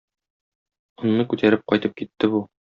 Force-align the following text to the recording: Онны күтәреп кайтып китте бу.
Онны 1.03 1.27
күтәреп 1.35 1.69
кайтып 1.73 1.97
китте 2.03 2.35
бу. 2.35 2.45